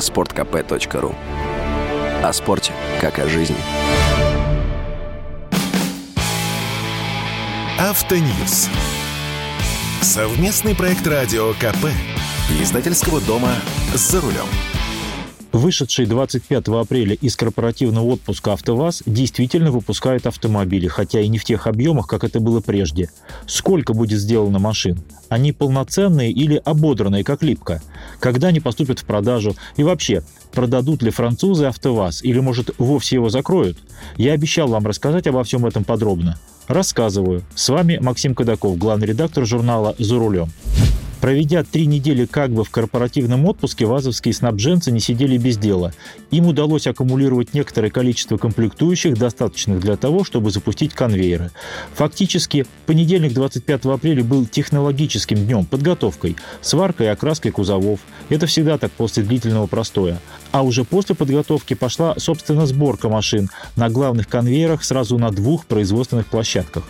sportkp.ru 0.00 1.14
О 2.22 2.32
спорте, 2.32 2.72
как 3.00 3.18
о 3.18 3.28
жизни. 3.28 3.56
Автоньюз. 7.78 8.68
Совместный 10.02 10.74
проект 10.74 11.06
радио 11.06 11.52
КП. 11.54 11.86
Издательского 12.60 13.20
дома 13.20 13.54
«За 13.94 14.20
рулем». 14.20 14.69
Вышедший 15.52 16.06
25 16.06 16.68
апреля 16.68 17.14
из 17.14 17.34
корпоративного 17.34 18.04
отпуска 18.04 18.52
«АвтоВАЗ» 18.52 19.02
действительно 19.04 19.72
выпускает 19.72 20.26
автомобили, 20.28 20.86
хотя 20.86 21.20
и 21.20 21.28
не 21.28 21.38
в 21.38 21.44
тех 21.44 21.66
объемах, 21.66 22.06
как 22.06 22.22
это 22.22 22.38
было 22.38 22.60
прежде. 22.60 23.10
Сколько 23.46 23.92
будет 23.92 24.20
сделано 24.20 24.60
машин? 24.60 25.02
Они 25.28 25.52
полноценные 25.52 26.30
или 26.30 26.62
ободранные, 26.64 27.24
как 27.24 27.42
липка? 27.42 27.82
Когда 28.20 28.48
они 28.48 28.60
поступят 28.60 29.00
в 29.00 29.04
продажу? 29.04 29.56
И 29.76 29.82
вообще, 29.82 30.22
продадут 30.52 31.02
ли 31.02 31.10
французы 31.10 31.64
«АвтоВАЗ» 31.64 32.22
или, 32.22 32.38
может, 32.38 32.70
вовсе 32.78 33.16
его 33.16 33.28
закроют? 33.28 33.76
Я 34.16 34.34
обещал 34.34 34.68
вам 34.68 34.86
рассказать 34.86 35.26
обо 35.26 35.42
всем 35.42 35.66
этом 35.66 35.82
подробно. 35.82 36.38
Рассказываю. 36.68 37.42
С 37.56 37.68
вами 37.70 37.98
Максим 38.00 38.36
Кадаков, 38.36 38.78
главный 38.78 39.08
редактор 39.08 39.44
журнала 39.44 39.96
«За 39.98 40.16
рулем». 40.16 40.50
Проведя 41.20 41.64
три 41.64 41.86
недели 41.86 42.24
как 42.24 42.50
бы 42.50 42.64
в 42.64 42.70
корпоративном 42.70 43.44
отпуске, 43.44 43.84
вазовские 43.84 44.32
снабженцы 44.32 44.90
не 44.90 45.00
сидели 45.00 45.36
без 45.36 45.58
дела. 45.58 45.92
Им 46.30 46.46
удалось 46.46 46.86
аккумулировать 46.86 47.52
некоторое 47.52 47.90
количество 47.90 48.38
комплектующих, 48.38 49.18
достаточных 49.18 49.80
для 49.80 49.96
того, 49.96 50.24
чтобы 50.24 50.50
запустить 50.50 50.94
конвейеры. 50.94 51.50
Фактически, 51.94 52.66
понедельник 52.86 53.34
25 53.34 53.84
апреля 53.86 54.24
был 54.24 54.46
технологическим 54.46 55.44
днем, 55.44 55.66
подготовкой, 55.66 56.36
сваркой 56.62 57.06
и 57.06 57.10
окраской 57.10 57.50
кузовов. 57.50 58.00
Это 58.30 58.46
всегда 58.46 58.78
так 58.78 58.90
после 58.92 59.22
длительного 59.22 59.66
простоя. 59.66 60.18
А 60.52 60.62
уже 60.62 60.84
после 60.84 61.14
подготовки 61.14 61.74
пошла, 61.74 62.14
собственно, 62.18 62.66
сборка 62.66 63.08
машин 63.10 63.50
на 63.76 63.90
главных 63.90 64.26
конвейерах 64.26 64.82
сразу 64.82 65.18
на 65.18 65.30
двух 65.30 65.66
производственных 65.66 66.26
площадках. 66.26 66.84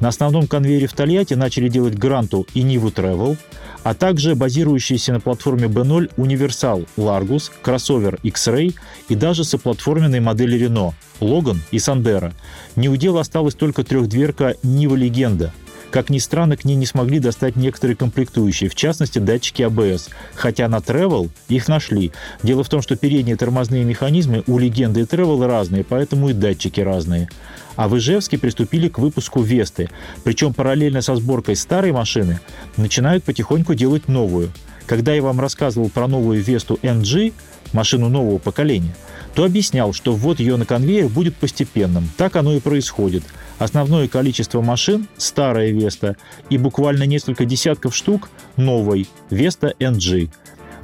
На 0.00 0.08
основном 0.08 0.46
конвейере 0.46 0.86
в 0.86 0.92
Тольятти 0.92 1.34
начали 1.34 1.68
делать 1.68 1.94
Гранту 1.94 2.46
и 2.54 2.62
Ниву 2.62 2.88
Travel, 2.88 3.36
а 3.82 3.94
также 3.94 4.34
базирующиеся 4.34 5.12
на 5.12 5.20
платформе 5.20 5.66
B0 5.66 6.12
Универсал 6.16 6.84
Largus, 6.96 7.50
кроссовер 7.62 8.18
X-Ray 8.22 8.74
и 9.08 9.14
даже 9.14 9.44
соплатформенные 9.44 10.20
модели 10.20 10.66
Renault 10.66 10.94
Logan 11.20 11.58
и 11.70 11.76
Sandero. 11.76 12.32
Не 12.76 12.88
у 12.88 12.96
дела 12.96 13.20
осталась 13.20 13.54
только 13.54 13.84
трехдверка 13.84 14.56
Нива 14.62 14.94
Легенда– 14.94 15.52
как 15.94 16.10
ни 16.10 16.18
странно, 16.18 16.56
к 16.56 16.64
ней 16.64 16.74
не 16.74 16.86
смогли 16.86 17.20
достать 17.20 17.54
некоторые 17.54 17.94
комплектующие, 17.94 18.68
в 18.68 18.74
частности, 18.74 19.20
датчики 19.20 19.62
ABS. 19.62 20.10
Хотя 20.34 20.66
на 20.66 20.78
Travel 20.78 21.30
их 21.46 21.68
нашли. 21.68 22.10
Дело 22.42 22.64
в 22.64 22.68
том, 22.68 22.82
что 22.82 22.96
передние 22.96 23.36
тормозные 23.36 23.84
механизмы 23.84 24.42
у 24.48 24.58
Легенды 24.58 25.02
и 25.02 25.04
Travel 25.04 25.46
разные, 25.46 25.84
поэтому 25.84 26.30
и 26.30 26.32
датчики 26.32 26.80
разные. 26.80 27.28
А 27.76 27.86
в 27.86 27.96
Ижевске 27.96 28.38
приступили 28.38 28.88
к 28.88 28.98
выпуску 28.98 29.40
Весты. 29.40 29.88
Причем 30.24 30.52
параллельно 30.52 31.00
со 31.00 31.14
сборкой 31.14 31.54
старой 31.54 31.92
машины 31.92 32.40
начинают 32.76 33.22
потихоньку 33.22 33.74
делать 33.74 34.08
новую. 34.08 34.50
Когда 34.86 35.14
я 35.14 35.22
вам 35.22 35.38
рассказывал 35.38 35.90
про 35.90 36.08
новую 36.08 36.42
Весту 36.42 36.76
NG, 36.82 37.32
машину 37.72 38.08
нового 38.08 38.38
поколения, 38.38 38.96
то 39.36 39.44
объяснял, 39.44 39.92
что 39.92 40.12
ввод 40.12 40.40
ее 40.40 40.56
на 40.56 40.66
конвейер 40.66 41.06
будет 41.06 41.36
постепенным. 41.36 42.10
Так 42.16 42.34
оно 42.34 42.52
и 42.52 42.58
происходит– 42.58 43.22
Основное 43.58 44.08
количество 44.08 44.60
машин– 44.60 45.06
старая 45.16 45.70
Веста, 45.70 46.16
и 46.50 46.58
буквально 46.58 47.04
несколько 47.04 47.44
десятков 47.44 47.94
штук– 47.94 48.28
новой 48.56 49.08
Веста 49.30 49.74
NG. 49.78 50.30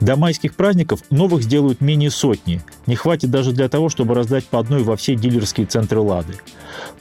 До 0.01 0.17
майских 0.17 0.55
праздников 0.55 1.01
новых 1.11 1.43
сделают 1.43 1.83
менее 1.83 2.11
сотни. 2.11 2.63
Не 2.87 2.97
хватит 2.97 3.31
даже 3.31 3.53
для 3.53 3.69
того, 3.69 3.91
чтобы 3.91 4.15
раздать 4.15 4.47
по 4.47 4.59
одной 4.59 4.83
во 4.83 4.97
все 4.97 5.15
дилерские 5.15 5.67
центры 5.67 6.01
«Лады». 6.01 6.35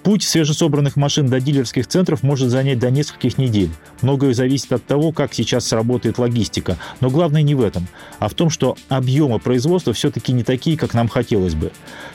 Путь 0.03 0.23
свежесобранных 0.23 0.95
машин 0.95 1.28
до 1.28 1.39
дилерских 1.39 1.88
центров 1.88 2.23
может 2.23 2.50
занять 2.50 2.79
до 2.79 2.90
нескольких 2.90 3.38
недель. 3.38 3.69
Многое 4.01 4.34
зависит 4.34 4.72
от 4.73 4.85
того, 4.85 5.12
как 5.12 5.34
сейчас 5.34 5.68
сработает 5.68 6.18
логистика. 6.18 6.78
Но 7.00 7.09
главное 7.09 7.41
не 7.41 7.56
в 7.56 7.62
этом, 7.62 7.88
а 8.19 8.28
в 8.28 8.34
том, 8.34 8.50
что 8.50 8.78
объемы 8.90 9.40
производства 9.40 9.94
все-таки 9.94 10.34
не 10.34 10.44
такие, 10.44 10.78
как 10.78 10.94
нам 10.94 11.07
хотелось 11.07 11.56
бы. 11.56 11.72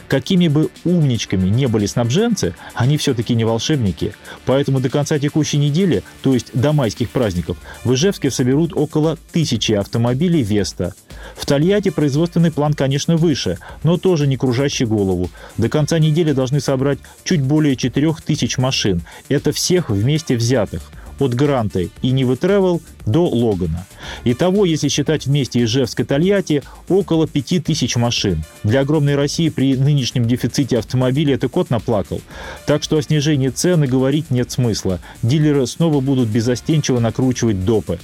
Какими 0.09 0.49
бы 0.49 0.71
умничками 0.85 1.49
не 1.49 1.67
были 1.67 1.87
снабженцы, 1.87 2.55
они 2.75 2.99
все-таки 2.99 3.35
не 3.35 3.45
волшебники. 3.45 4.15
Поэтому 4.45 4.81
до 4.81 4.91
конца 4.91 5.19
текущей 5.19 5.59
недели, 5.59 6.03
то 6.23 6.35
есть 6.35 6.51
до 6.53 6.73
майских 6.73 7.11
праздников, 7.11 7.57
в 7.85 7.95
Ижевске 7.95 8.31
соберут 8.31 8.73
около 8.75 9.17
тысячи 9.33 9.73
автомобилей 9.73 10.43
«Веста». 10.79 10.95
В 11.37 11.47
Тольятти 11.47 11.91
производственный 11.91 12.53
план, 12.53 12.75
конечно, 12.75 13.17
выше, 13.17 13.59
но 13.83 13.97
тоже 13.97 14.27
не 14.27 14.37
кружащий 14.37 14.85
голову. 14.85 15.31
До 15.57 15.69
конца 15.69 15.99
недели 15.99 16.33
должны 16.33 16.61
собрать 16.61 16.99
чуть 17.25 17.43
более 17.43 17.77
4000 17.77 18.61
машин. 18.61 19.03
Это 19.29 19.53
всех 19.53 19.91
вместе 19.91 20.37
взятых 20.37 20.83
от 21.21 21.35
Гранта 21.35 21.81
и 21.81 22.11
Нивы 22.11 22.35
Travel 22.35 22.83
до 23.07 23.29
Логана. 23.29 23.87
Итого, 24.25 24.65
если 24.65 24.89
считать 24.89 25.27
вместе 25.27 25.63
Ижевск 25.63 26.01
и 26.01 26.05
Тольятти, 26.05 26.63
около 26.89 27.29
5000 27.29 27.97
машин. 27.97 28.45
Для 28.65 28.81
огромной 28.81 29.15
России 29.15 29.49
при 29.49 29.77
нынешнем 29.77 30.27
дефиците 30.27 30.79
автомобилей 30.79 31.35
это 31.35 31.49
кот 31.49 31.71
наплакал. 31.71 32.21
Так 32.67 32.83
что 32.83 32.97
о 32.97 33.03
снижении 33.03 33.49
цены 33.49 33.87
говорить 33.87 34.31
нет 34.31 34.51
смысла. 34.51 34.99
Дилеры 35.23 35.67
снова 35.67 36.01
будут 36.01 36.29
безостенчиво 36.29 36.99
накручивать 36.99 37.65
допы. 37.65 37.99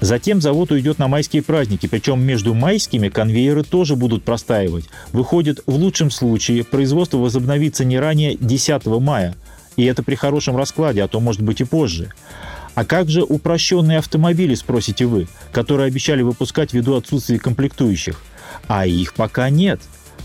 Затем 0.00 0.40
завод 0.40 0.70
уйдет 0.70 0.98
на 0.98 1.08
майские 1.08 1.42
праздники, 1.42 1.86
причем 1.86 2.22
между 2.22 2.54
майскими 2.54 3.08
конвейеры 3.08 3.62
тоже 3.62 3.96
будут 3.96 4.24
простаивать. 4.24 4.86
Выходит, 5.12 5.60
в 5.66 5.74
лучшем 5.74 6.10
случае 6.10 6.64
производство 6.64 7.18
возобновится 7.18 7.84
не 7.84 7.98
ранее 7.98 8.36
10 8.38 8.86
мая. 9.00 9.34
И 9.76 9.84
это 9.84 10.02
при 10.02 10.14
хорошем 10.14 10.56
раскладе, 10.56 11.02
а 11.02 11.08
то 11.08 11.20
может 11.20 11.42
быть 11.42 11.60
и 11.60 11.64
позже. 11.64 12.12
А 12.74 12.84
как 12.84 13.08
же 13.08 13.22
упрощенные 13.22 13.98
автомобили, 13.98 14.54
спросите 14.54 15.06
вы, 15.06 15.28
которые 15.52 15.86
обещали 15.86 16.22
выпускать 16.22 16.72
ввиду 16.72 16.96
отсутствия 16.96 17.38
комплектующих? 17.38 18.20
А 18.66 18.86
их 18.86 19.14
пока 19.14 19.48
нет. 19.48 19.80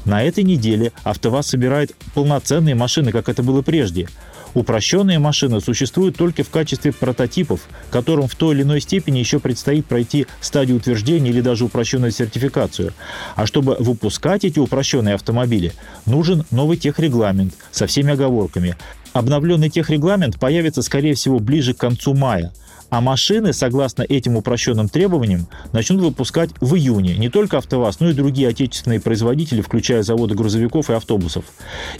На 0.05 0.23
этой 0.23 0.43
неделе 0.43 0.91
АвтоВАЗ 1.03 1.47
собирает 1.47 1.95
полноценные 2.15 2.75
машины, 2.75 3.11
как 3.11 3.29
это 3.29 3.43
было 3.43 3.61
прежде– 3.61 4.07
Упрощенные 4.53 5.19
машины 5.19 5.61
существуют 5.61 6.17
только 6.17 6.43
в 6.43 6.49
качестве 6.49 6.91
прототипов, 6.91 7.61
которым 7.91 8.27
в 8.27 8.35
той 8.35 8.55
или 8.55 8.63
иной 8.63 8.81
степени 8.81 9.19
еще 9.19 9.39
предстоит 9.39 9.85
пройти 9.85 10.27
стадию 10.41 10.77
утверждения 10.77 11.29
или 11.29 11.41
даже 11.41 11.65
упрощенную 11.65 12.11
сертификацию. 12.11 12.93
А 13.35 13.45
чтобы 13.45 13.75
выпускать 13.79 14.43
эти 14.43 14.59
упрощенные 14.59 15.15
автомобили, 15.15 15.73
нужен 16.05 16.45
новый 16.51 16.77
техрегламент 16.77 17.53
со 17.71 17.87
всеми 17.87 18.13
оговорками. 18.13 18.75
Обновленный 19.13 19.69
техрегламент 19.69 20.39
появится, 20.39 20.81
скорее 20.81 21.13
всего, 21.13 21.39
ближе 21.39 21.73
к 21.73 21.77
концу 21.77 22.13
мая– 22.13 22.51
а 22.89 23.01
машины, 23.01 23.53
согласно 23.53 24.03
этим 24.03 24.37
упрощенным 24.37 24.89
требованиям, 24.89 25.47
начнут 25.73 26.01
выпускать 26.01 26.49
в 26.59 26.75
июне 26.75 27.17
не 27.17 27.29
только 27.29 27.57
АвтоВАЗ, 27.57 27.99
но 27.99 28.09
и 28.09 28.13
другие 28.13 28.49
отечественные 28.49 28.99
производители, 28.99 29.61
включая 29.61 30.03
заводы 30.03 30.35
грузовиков 30.35 30.89
и 30.89 30.93
автобусов. 30.93 31.45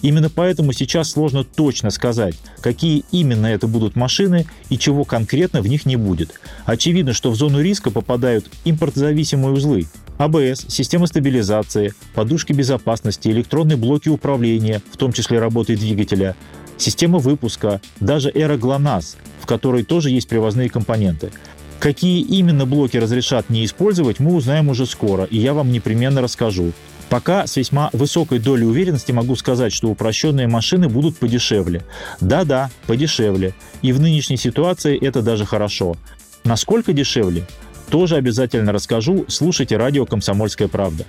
Именно 0.02 0.30
поэтому 0.30 0.74
сейчас 0.74 1.12
сложно 1.12 1.44
точно 1.44 1.90
сказать, 1.92 2.36
какие 2.62 3.04
именно 3.12 3.48
это 3.48 3.68
будут 3.68 3.96
машины 3.96 4.46
и 4.70 4.78
чего 4.78 5.06
конкретно 5.06 5.62
в 5.62 5.68
них 5.68 5.86
не 5.86 5.96
будет. 5.96 6.40
Очевидно, 6.66 7.14
что 7.14 7.32
в 7.32 7.36
зону 7.36 7.62
риска 7.62 7.92
попадают 7.92 8.50
импортозависимые 8.66 9.54
узлы, 9.54 9.88
АБС, 10.18 10.66
система 10.68 11.08
стабилизации, 11.08 11.94
подушки 12.14 12.52
безопасности, 12.52 13.30
электронные 13.30 13.78
блоки 13.78 14.10
управления, 14.10 14.82
в 14.92 14.98
том 14.98 15.14
числе 15.14 15.40
работы 15.40 15.78
двигателя, 15.78 16.36
система 16.76 17.20
выпуска, 17.20 17.80
даже 18.02 18.30
эра 18.30 18.58
ГЛОНАСС, 18.58 19.16
которой 19.50 19.84
тоже 19.84 20.12
есть 20.12 20.30
привозные 20.30 20.70
компоненты. 20.70 21.32
Какие 21.80 22.22
именно 22.22 22.68
блоки 22.68 22.98
разрешат 22.98 23.50
не 23.50 23.66
использовать, 23.66 24.20
мы 24.20 24.36
узнаем 24.36 24.70
уже 24.70 24.86
скоро, 24.86 25.24
и 25.24 25.38
я 25.40 25.56
вам 25.56 25.72
непременно 25.72 26.22
расскажу. 26.22 26.72
Пока 27.10 27.48
с 27.48 27.58
весьма 27.58 27.90
высокой 27.92 28.38
долей 28.38 28.66
уверенности 28.66 29.12
могу 29.12 29.36
сказать, 29.36 29.74
что 29.74 29.88
упрощенные 29.88 30.48
машины 30.48 30.88
будут 30.88 31.18
подешевле. 31.18 31.84
Да-да, 32.22 32.70
подешевле. 32.86 33.56
И 33.82 33.92
в 33.92 34.00
нынешней 34.00 34.38
ситуации 34.38 35.04
это 35.04 35.24
даже 35.24 35.48
хорошо. 35.48 35.96
Насколько 36.44 36.94
дешевле? 36.94 37.48
Тоже 37.90 38.18
обязательно 38.18 38.72
расскажу. 38.72 39.26
Слушайте 39.28 39.78
радио 39.78 40.06
«Комсомольская 40.06 40.68
правда». 40.68 41.06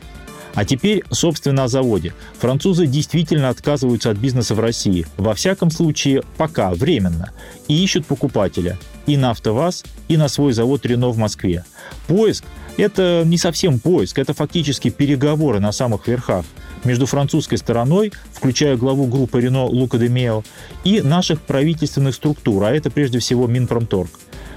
А 0.55 0.65
теперь, 0.65 1.05
собственно, 1.11 1.65
о 1.65 1.69
заводе. 1.69 2.13
Французы 2.39 2.87
действительно 2.87 3.49
отказываются 3.49 4.11
от 4.11 4.19
бизнеса 4.19 4.55
в 4.55 4.61
России. 4.61 5.07
Во 5.17 5.35
всяком 5.35 5.71
случае, 5.71 6.23
пока, 6.37 6.71
временно. 6.71 7.31
И 7.69 7.83
ищут 7.83 8.07
покупателя. 8.07 8.79
И 9.07 9.17
на 9.17 9.31
АвтоВАЗ, 9.31 9.85
и 10.09 10.17
на 10.17 10.29
свой 10.29 10.53
завод 10.53 10.85
Рено 10.87 11.09
в 11.09 11.19
Москве. 11.19 11.65
Поиск– 12.07 12.45
это 12.77 13.23
не 13.25 13.39
совсем 13.39 13.79
поиск, 13.79 14.19
это 14.19 14.35
фактически 14.35 14.91
переговоры 14.91 15.61
на 15.61 15.73
самых 15.73 16.07
верхах 16.07 16.45
между 16.85 17.07
французской 17.07 17.57
стороной, 17.57 18.13
включая 18.33 18.77
главу 18.77 19.07
группы 19.07 19.41
Рено 19.41 19.65
Лука 19.67 19.99
де 19.99 20.09
Мео, 20.09 20.43
и 20.85 21.01
наших 21.01 21.41
правительственных 21.41 22.15
структур, 22.15 22.65
а 22.65 22.71
это 22.71 22.91
прежде 22.91 23.19
всего 23.19 23.47
Минпромторг. 23.47 24.11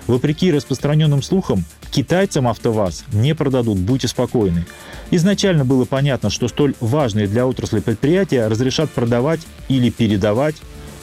Вопреки 0.08 0.52
распространенным 0.52 1.24
слухам, 1.24 1.64
китайцам 1.92 2.48
АвтоВАЗ 2.48 3.06
не 3.14 3.34
продадут, 3.34 3.78
будьте 3.78 4.08
спокойны. 4.08 4.66
Изначально 5.12 5.64
было 5.64 5.86
понятно, 5.86 6.30
что 6.30 6.48
столь 6.48 6.76
важные 6.82 7.28
для 7.28 7.48
отрасли 7.48 7.80
предприятия 7.80 8.48
разрешат 8.48 8.90
продавать 8.90 9.42
или 9.70 9.90
передавать 9.90 10.56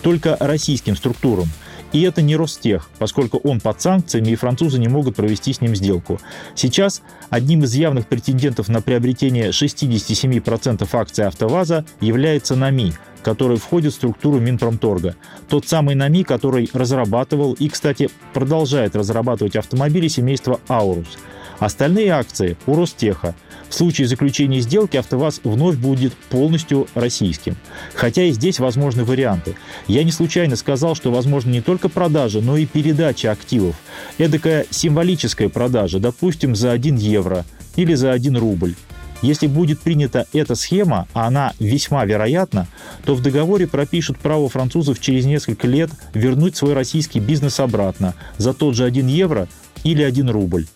только 0.02 0.36
российским 0.38 0.96
структурам. 0.96 1.48
И 1.92 2.02
это 2.02 2.22
не 2.22 2.36
Ростех, 2.36 2.88
поскольку 2.98 3.38
он 3.38 3.60
под 3.60 3.80
санкциями, 3.80 4.30
и 4.30 4.36
французы 4.36 4.78
не 4.78 4.88
могут 4.88 5.16
провести 5.16 5.52
с 5.52 5.60
ним 5.60 5.74
сделку. 5.74 6.20
Сейчас 6.54 7.02
одним 7.30 7.64
из 7.64 7.74
явных 7.74 8.06
претендентов 8.06 8.68
на 8.68 8.80
приобретение 8.80 9.50
67% 9.50 10.88
акций 10.92 11.26
АвтоВАЗа 11.26 11.84
является 12.00 12.56
НАМИ– 12.56 12.92
который 13.22 13.56
входит 13.56 13.92
в 13.92 13.96
структуру 13.96 14.40
Минпромторга. 14.40 15.14
Тот 15.48 15.66
самый 15.66 15.94
НАМИ, 15.94 16.24
который 16.24 16.70
разрабатывал 16.72 17.54
и, 17.54 17.68
кстати, 17.68 18.10
продолжает 18.32 18.96
разрабатывать 18.96 19.56
автомобили 19.56 20.08
семейства 20.08 20.60
«Аурус». 20.68 21.18
Остальные 21.58 22.12
акции 22.12 22.56
у 22.66 22.74
Ростеха. 22.74 23.34
В 23.70 23.74
случае 23.74 24.08
заключения 24.08 24.60
сделки 24.60 24.96
АвтоВАЗ 24.96 25.42
вновь 25.44 25.76
будет 25.76 26.12
полностью 26.28 26.88
российским. 26.94 27.56
Хотя 27.94 28.24
и 28.24 28.32
здесь 28.32 28.58
возможны 28.58 29.04
варианты. 29.04 29.54
Я 29.86 30.02
не 30.02 30.10
случайно 30.10 30.56
сказал, 30.56 30.96
что 30.96 31.12
возможно 31.12 31.50
не 31.50 31.60
только 31.60 31.88
продажа, 31.88 32.40
но 32.40 32.56
и 32.56 32.66
передача 32.66 33.30
активов. 33.30 33.76
Эдакая 34.18 34.66
символическая 34.70 35.48
продажа, 35.48 36.00
допустим, 36.00 36.56
за 36.56 36.72
1 36.72 36.96
евро 36.96 37.46
или 37.76 37.94
за 37.94 38.10
1 38.10 38.36
рубль. 38.36 38.74
Если 39.22 39.46
будет 39.46 39.80
принята 39.80 40.26
эта 40.32 40.56
схема, 40.56 41.06
а 41.12 41.28
она 41.28 41.52
весьма 41.60 42.04
вероятна, 42.04 42.66
то 43.04 43.14
в 43.14 43.22
договоре 43.22 43.68
пропишут 43.68 44.18
право 44.18 44.48
французов 44.48 44.98
через 44.98 45.26
несколько 45.26 45.68
лет 45.68 45.90
вернуть 46.12 46.56
свой 46.56 46.72
российский 46.72 47.20
бизнес 47.20 47.60
обратно 47.60 48.14
за 48.36 48.52
тот 48.52 48.74
же 48.74 48.84
1 48.84 49.06
евро 49.06 49.46
или 49.84 50.02
1 50.02 50.28
рубль. 50.28 50.66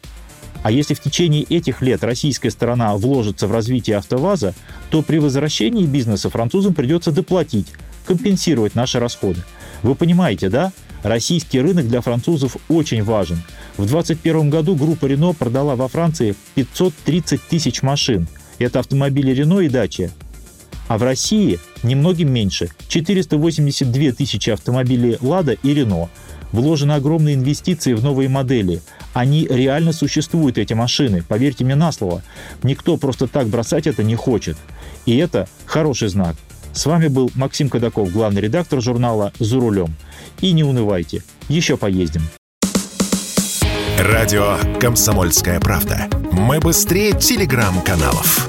А 0.64 0.70
если 0.70 0.94
в 0.94 1.00
течение 1.00 1.42
этих 1.42 1.82
лет 1.82 2.02
российская 2.02 2.48
сторона 2.48 2.96
вложится 2.96 3.46
в 3.46 3.52
развитие 3.52 3.98
АвтоВАЗа, 3.98 4.54
то 4.88 5.02
при 5.02 5.18
возвращении 5.18 5.84
бизнеса 5.84 6.30
французам 6.30 6.72
придется 6.72 7.12
доплатить, 7.12 7.66
компенсировать 8.06 8.74
наши 8.74 8.98
расходы. 8.98 9.42
Вы 9.82 9.94
понимаете, 9.94 10.48
да? 10.48 10.72
Российский 11.02 11.60
рынок 11.60 11.86
для 11.86 12.00
французов 12.00 12.56
очень 12.70 13.04
важен. 13.04 13.42
В 13.76 13.84
2021 13.86 14.48
году 14.48 14.74
группа 14.74 15.04
Renault 15.04 15.34
продала 15.34 15.76
во 15.76 15.86
Франции 15.86 16.34
530 16.54 17.42
тысяч 17.42 17.82
машин. 17.82 18.26
Это 18.58 18.78
автомобили 18.78 19.36
Renault 19.36 19.66
и 19.66 19.68
Dacia. 19.68 20.10
А 20.88 20.96
в 20.96 21.02
России 21.02 21.60
немногим 21.82 22.32
меньше– 22.32 22.70
482 22.88 24.12
тысячи 24.12 24.48
автомобилей 24.48 25.18
Лада 25.20 25.52
и 25.52 25.74
Renault. 25.74 26.08
Вложены 26.52 26.92
огромные 26.92 27.34
инвестиции 27.34 27.92
в 27.92 28.02
новые 28.02 28.30
модели. 28.30 28.80
Они 29.14 29.46
реально 29.48 29.92
существуют, 29.92 30.58
эти 30.58 30.74
машины, 30.74 31.22
поверьте 31.26 31.64
мне 31.64 31.76
на 31.76 31.92
слово. 31.92 32.22
Никто 32.62 32.96
просто 32.96 33.28
так 33.28 33.46
бросать 33.46 33.86
это 33.86 34.02
не 34.02 34.16
хочет. 34.16 34.58
И 35.06 35.16
это 35.16 35.48
хороший 35.64 36.08
знак. 36.08 36.36
С 36.72 36.84
вами 36.86 37.06
был 37.06 37.30
Максим 37.36 37.68
Кадаков, 37.68 38.12
главный 38.12 38.42
редактор 38.42 38.82
журнала 38.82 39.32
«За 39.38 39.58
рулем». 39.60 39.94
И 40.40 40.52
не 40.52 40.64
унывайте, 40.64 41.22
еще 41.48 41.76
поездим. 41.76 42.22
Радио 43.98 44.58
«Комсомольская 44.80 45.60
правда». 45.60 46.08
Мы 46.32 46.58
быстрее 46.58 47.12
телеграм-каналов. 47.12 48.48